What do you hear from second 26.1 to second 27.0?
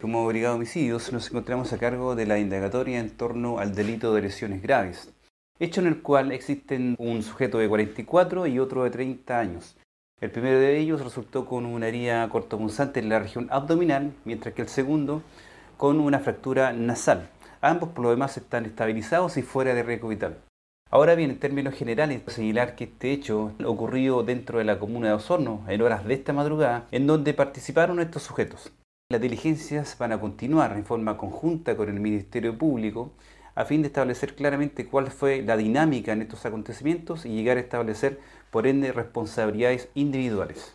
esta madrugada,